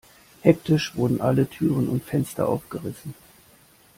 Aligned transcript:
Hektisch 0.41 0.95
wurden 0.95 1.21
alle 1.21 1.47
Türen 1.47 1.87
und 1.87 2.03
Fenster 2.03 2.49
aufgerissen. 2.49 3.13